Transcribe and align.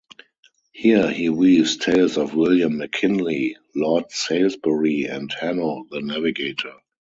Here 0.71 1.11
he 1.11 1.29
weaves 1.29 1.77
tales 1.77 2.17
of 2.17 2.33
William 2.33 2.75
McKinley, 2.79 3.55
Lord 3.75 4.05
Salisbury, 4.09 5.03
and 5.03 5.31
Hanno 5.31 5.85
the 5.91 6.01
Navigator. 6.01 6.73